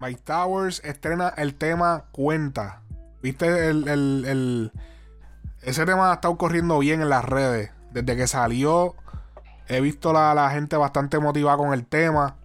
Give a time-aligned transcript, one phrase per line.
[0.00, 2.82] Mike Towers estrena el tema Cuenta.
[3.22, 4.72] ¿Viste el, el, el-
[5.62, 7.70] Ese tema ha estado corriendo bien en las redes.
[7.92, 8.94] Desde que salió,
[9.68, 12.36] he visto la, la gente bastante motivada con el tema.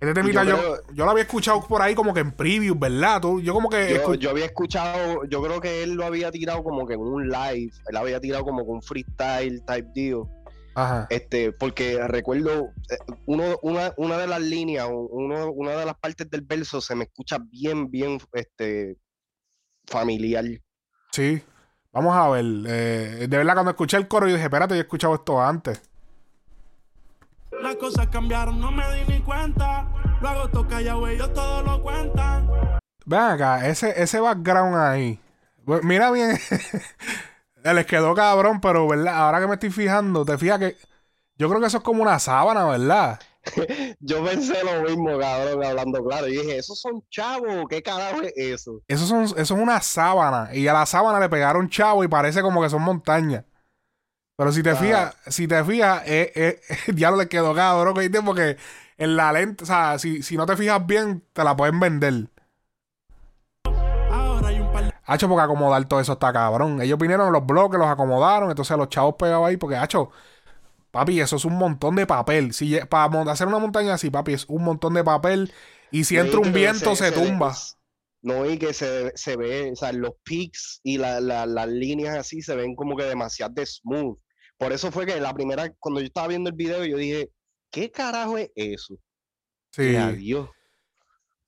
[0.00, 3.20] Este temita yo, yo yo, lo había escuchado por ahí como que en preview, ¿verdad?
[3.20, 4.00] Tú- yo como que...
[4.04, 7.28] Yo, yo había escuchado, yo creo que él lo había tirado como que en un
[7.28, 10.22] live, él había tirado como con un freestyle type deal.
[10.74, 11.06] Ajá.
[11.10, 12.96] Este, porque recuerdo eh,
[13.26, 17.04] uno, una, una de las líneas, uno, una de las partes del verso se me
[17.04, 18.96] escucha bien, bien este,
[19.86, 20.44] familiar.
[21.10, 21.42] Sí.
[21.92, 22.44] Vamos a ver.
[22.68, 25.82] eh, de verdad, cuando escuché el coro, yo dije, espérate, yo he escuchado esto antes.
[27.60, 29.86] Las cosas cambiaron, no me di ni cuenta.
[30.22, 32.48] Lo hago todo callado, ellos todo lo cuentan.
[33.04, 35.20] Ven acá, ese, ese background ahí.
[35.66, 36.38] Bu- Mira bien.
[37.64, 40.76] Les quedó cabrón, pero verdad, ahora que me estoy fijando, te fijas que.
[41.36, 43.20] Yo creo que eso es como una sábana, ¿verdad?
[44.00, 46.28] Yo pensé lo mismo, cabrón, hablando claro.
[46.28, 48.80] Y dije, esos son chavos, ¿qué carajo es eso?
[48.86, 50.54] Eso, son, eso es una sábana.
[50.54, 53.44] Y a la sábana le pegaron chavo y parece como que son montañas.
[54.36, 54.76] Pero si te Ah.
[54.76, 56.60] fijas, si te fijas, eh, eh,
[56.94, 58.22] ya no le quedó cabrón, ¿oíste?
[58.22, 58.56] Porque
[58.98, 62.28] en la lente, o sea, si, si no te fijas bien, te la pueden vender.
[65.12, 66.80] Hacho, porque acomodar todo eso está cabrón.
[66.80, 70.10] Ellos vinieron los bloques, los acomodaron, entonces los chavos pegados ahí, porque, hacho,
[70.90, 72.52] papi, eso es un montón de papel.
[72.54, 75.52] Si para hacer una montaña así, papi, es un montón de papel.
[75.90, 77.54] Y si entra un viento, se, tumba.
[78.22, 82.16] No, y que se, se ve, o sea, los peaks y la- la- las líneas
[82.16, 84.16] así se ven como que demasiado de smooth.
[84.56, 87.30] Por eso fue que la primera, cuando yo estaba viendo el video, yo dije,
[87.70, 88.94] ¿qué carajo es eso?
[89.72, 89.90] Sí.
[89.90, 90.48] Y adiós.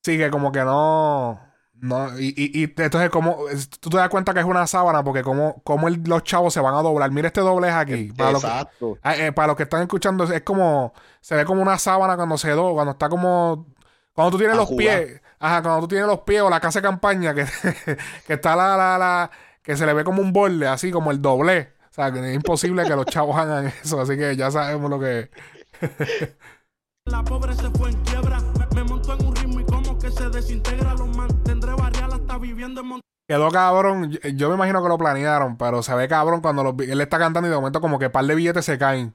[0.02, 1.40] Sí, que como que no.
[1.80, 3.38] No, y, y, y entonces, como
[3.80, 6.60] tú te das cuenta que es una sábana, porque como, como el- los chavos se
[6.60, 7.10] van a doblar.
[7.10, 8.12] Mira este doblez aquí.
[8.16, 8.98] Para los, que, Exacto.
[9.02, 10.94] ah, eh, para los que están escuchando, es como.
[11.20, 13.66] Se ve como una sábana cuando se dobla, cuando está como.
[14.14, 15.04] Cuando tú tienes A los jugar.
[15.04, 15.20] pies.
[15.40, 17.44] Ajá, cuando tú tienes los pies o la casa de campaña, que,
[18.26, 19.30] que está la, la, la-
[19.62, 21.68] que se le ve como un borde, así como el doblez.
[21.90, 24.00] O sea, que es imposible que los chavos hagan eso.
[24.00, 25.28] Así que ya sabemos lo que.
[27.06, 28.23] La pobre se fue en quiebra.
[29.06, 30.94] Me, me montó en un ritmo y como que se desintegra.
[30.94, 33.14] Los mantendré barrial hasta viviendo en Monterrey.
[33.26, 34.10] Quedó cabrón.
[34.34, 37.48] Yo, me imagino que lo planearon, pero se ve cabrón cuando los él está cantando
[37.48, 39.14] y de momento como que par de billetes se caen.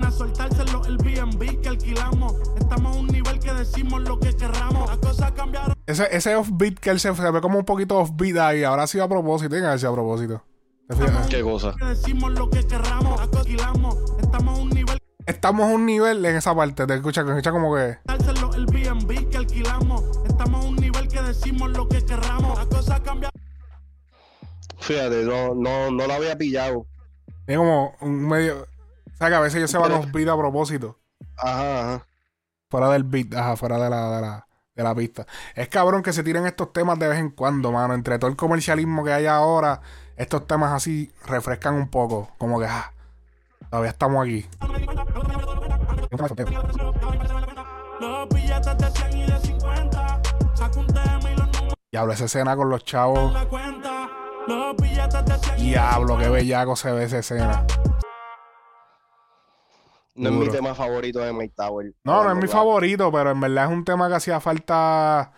[0.00, 2.34] A soltárselo el BNB que alquilamos.
[2.58, 4.88] Estamos a un nivel que decimos lo que querramos.
[4.88, 5.74] Las cosas cambiaron.
[5.86, 8.64] Ese, ese offbeat que él se, se ve como un poquito offbeat ahí.
[8.64, 9.50] Ahora ha sido a propósito.
[9.50, 10.44] Tiene que haber sido a propósito.
[11.28, 11.74] ¿Qué cosa?
[11.78, 13.18] Que decimos lo que querramos.
[13.18, 13.96] Las cosas alquilamos.
[14.20, 14.85] Estamos a un nivel
[15.26, 16.86] Estamos a un nivel en esa parte.
[16.86, 17.98] Te escucha, te escucha como que.
[18.04, 20.04] dárselo el BNB que alquilamos.
[20.24, 22.56] Estamos a un nivel que decimos lo que querramos.
[22.56, 23.32] Las cosas cambian.
[24.78, 26.86] Fíjate, no, no, no lo había pillado.
[27.44, 28.62] Tiene como un medio.
[28.62, 30.96] O sea que a veces ellos se van offbeat a propósito.
[31.36, 32.06] Ajá, ajá.
[32.70, 35.26] Fuera del beat, ajá, fuera de la, de la, de la pista.
[35.56, 37.94] Es cabrón que se tiren estos temas de vez en cuando, mano.
[37.94, 39.80] Entre todo el comercialismo que hay ahora,
[40.16, 42.30] estos temas así refrescan un poco.
[42.38, 42.92] Como que, ah,
[43.70, 44.46] todavía estamos aquí.
[48.00, 50.22] Los billetes de 100 y de 50.
[50.54, 53.18] Saco un tema y los números Diablo, esa escena con los chavos.
[53.28, 54.08] en la cuenta.
[54.46, 56.30] Los billetes de 100 y de Diablo, qué 50.
[56.30, 57.66] bellaco se ve esa escena.
[60.14, 61.92] No es mi tema favorito de Mike Tower.
[62.04, 65.32] No, no es mi favorito, pero en verdad es un tema que hacía falta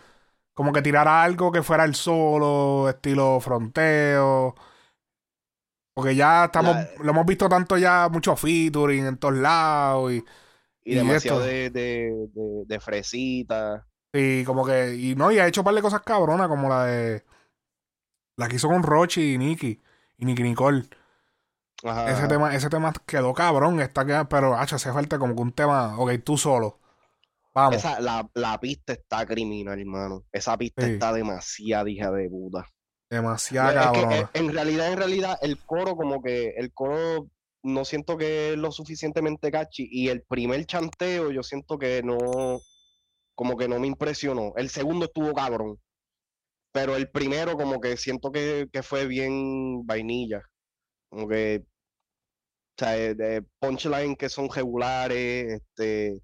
[0.53, 4.55] como que tirar algo que fuera el solo, estilo fronteo.
[5.93, 10.23] Porque ya estamos, La- lo hemos visto tanto ya, mucho featuring en todos lados y,
[10.89, 13.85] Y y demasiado de, de, de, de fresita.
[14.13, 16.85] y como que, y no, y ha hecho un par de cosas cabronas, como la
[16.85, 17.23] de
[18.37, 19.81] la que hizo con Rochi y Nicky,
[20.17, 20.85] y Nicky Nicole.
[21.83, 22.11] Ajá.
[22.11, 25.51] Ese tema, ese tema quedó cabrón, está que, pero hacha, hace falta como que un
[25.53, 26.79] tema, ok, tú solo.
[27.53, 27.77] Vamos.
[27.77, 30.23] Esa, la, la pista está criminal, hermano.
[30.31, 30.91] Esa pista Sí.
[30.93, 32.67] está demasiado hija de puta.
[33.09, 34.13] Demasiado Es que, cabrón.
[34.13, 37.27] eh, en realidad, en realidad, el coro, como que el coro
[37.63, 39.87] no siento que es lo suficientemente catchy.
[39.91, 42.17] Y el primer chanteo, yo siento que no,
[43.35, 44.53] como que no me impresionó.
[44.57, 45.77] El segundo estuvo cabrón.
[46.71, 50.41] Pero el primero, como que siento que, que fue bien vainilla.
[51.09, 51.65] Como que, o
[52.77, 56.21] sea, de punchline que son regulares, este,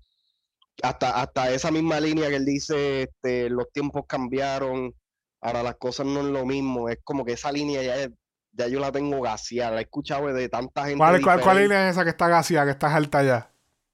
[0.83, 4.93] hasta, hasta esa misma línea que él dice, este, los tiempos cambiaron,
[5.41, 8.09] ahora las cosas no es lo mismo, es como que esa línea ya, es-
[8.57, 11.91] ya yo la tengo gaseada, la he escuchado de tanta gente ¿Cuál, cuál, cuál es
[11.91, 13.51] esa que está gaseada, que está alta ya?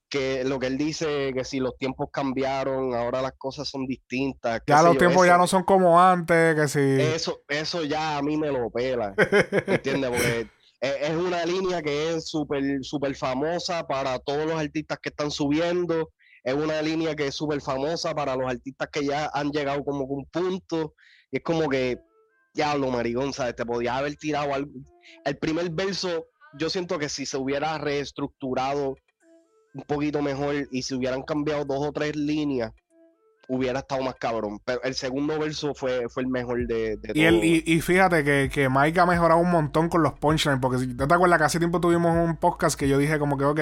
[0.10, 4.62] que lo que él dice, que si los tiempos cambiaron, ahora las cosas son distintas,
[4.68, 6.80] Ya los yo, tiempos eso- ya no son como antes, que si.
[7.02, 9.14] eso, eso ya a mí me lo pela,
[9.68, 10.10] ¿entiendes?
[10.10, 10.48] Porque
[10.82, 16.10] es, una línea que es súper súper famosa para todos los artistas que están subiendo.
[16.44, 20.06] es una línea que es súper famosa para los artistas que ya han llegado como
[20.10, 20.94] con un punto.
[21.32, 22.00] Y es como que,
[22.54, 23.56] diablo, marigón, ¿sabes?
[23.56, 24.72] Te podía haber tirado algo.
[25.26, 26.26] El primer verso,
[26.58, 28.96] yo siento que si se hubiera reestructurado
[29.74, 32.72] un poquito mejor y si hubieran cambiado dos o tres líneas,
[33.48, 34.60] hubiera estado más cabrón.
[34.64, 38.24] Pero el segundo verso fue, fue el mejor de, de y, el, y, y, fíjate
[38.24, 41.46] que, que Mike ha mejorado un montón con los punchlines, porque si te acuerdas que
[41.46, 43.60] hace tiempo tuvimos un podcast que yo dije como que, ok,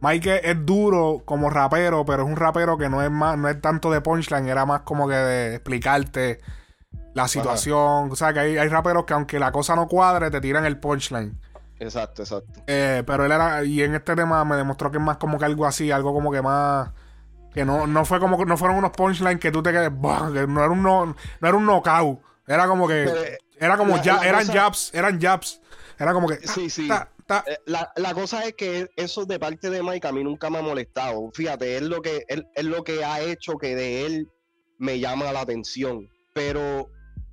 [0.00, 3.60] Mike es duro como rapero, pero es un rapero que no es más, no es
[3.60, 6.38] tanto de punchline, era más como que de explicarte
[7.22, 8.10] la situación.
[8.10, 10.78] O sea, que hay, hay raperos que aunque la cosa no cuadre, te tiran el
[10.78, 11.38] punchline.
[11.80, 12.60] Exacto, exacto.
[12.66, 15.44] Eh, pero él era, y en este tema me demostró que es más como que
[15.44, 16.90] algo así, algo como que más.
[17.54, 19.90] Que no, no fue como no fueron unos punchlines que tú te quedes.
[19.90, 22.20] Que no era un no, no era un knockout.
[22.46, 23.04] Era como que.
[23.06, 25.60] Pero, era como la, ya, la eran cosa- jabs, eran jabs.
[25.98, 26.36] Era como que.
[26.46, 26.86] Sí, sí.
[26.88, 27.44] ta, ta.
[27.46, 30.58] Eh, La, la cosa es que eso de parte de Mike a mí nunca me
[30.58, 31.30] ha molestado.
[31.32, 34.28] Fíjate, es lo que, él, es lo que ha hecho que de él
[34.78, 36.08] me llama la atención.
[36.34, 36.88] Pero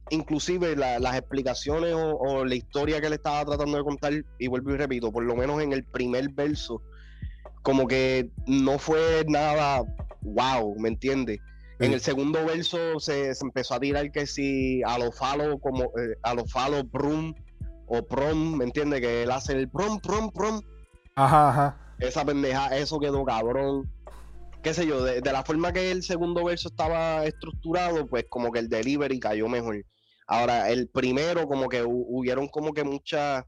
[0.10, 4.48] inclusive la- las explicaciones o, o la historia que él estaba tratando de contar, y
[4.48, 6.82] vuelvo y repito, por lo menos en el primer verso,
[7.64, 9.84] como que no fue nada
[10.22, 11.40] wow, ¿me entiendes?
[11.80, 15.84] En el segundo verso se, se empezó a tirar que si a los falos como
[15.84, 17.34] eh, a los falos brum
[17.88, 19.02] o prom, ¿me entiendes?
[19.02, 20.62] Que él hace el prom, prom, prom.
[21.16, 21.78] Ajá, ajá.
[22.00, 23.92] Esa pendeja, eso quedó cabrón.
[24.64, 28.52] Qué sé yo, de, de la forma que el segundo verso estaba estructurado, pues como
[28.52, 29.84] que el delivery cayó mejor.
[30.28, 33.44] Ahora, el primero, como que hu- hubieron como que muchas,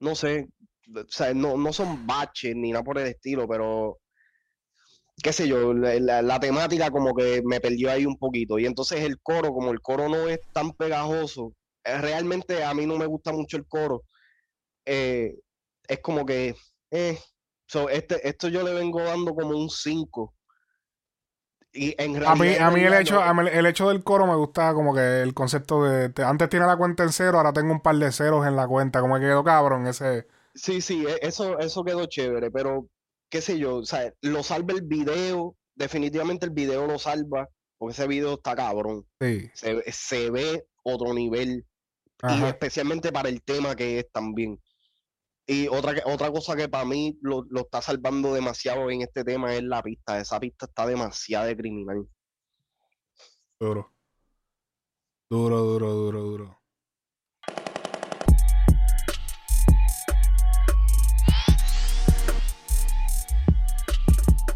[0.00, 0.48] no sé,
[0.94, 4.00] o sea, no, no son baches ni nada por el estilo, pero
[5.22, 8.58] qué sé yo, la, la- la temática como que me perdió ahí un poquito.
[8.58, 11.54] Y entonces el coro, como el coro no es tan pegajoso,
[11.84, 14.04] eh, realmente a mí no me gusta mucho el coro.
[14.86, 15.34] eh,
[15.88, 16.54] es como que,
[16.92, 17.18] eh,
[17.66, 20.36] so, este, esto yo le vengo dando como un 5.
[21.74, 24.26] Y en A mí, a mí el hecho, no- a mí el hecho del coro
[24.26, 27.52] me gusta como que el concepto de te- antes tiene la cuenta en cero, ahora
[27.52, 30.26] tengo un par de ceros en la cuenta, como que quedó cabrón ese.
[30.54, 32.86] Sí, sí, e- eso, eso quedó chévere, pero
[33.30, 37.48] qué sé yo, o sea, lo salva el video, definitivamente el video lo salva,
[37.78, 39.50] porque ese video está cabrón, Sí.
[39.54, 41.64] se, ve- se ve otro nivel,
[42.28, 44.60] y especialmente para el tema que es también.
[45.46, 49.24] Y otra, que- otra cosa que para mí lo, lo está salvando demasiado en este
[49.24, 52.08] tema es la pista, esa pista está demasiado de criminal.
[53.58, 53.92] Duro.
[55.30, 56.58] Duro, duro, duro, duro.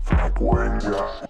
[0.04, 1.25] Frecuencia